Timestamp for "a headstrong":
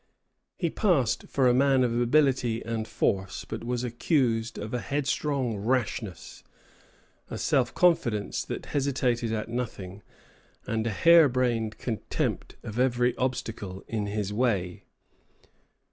4.73-5.57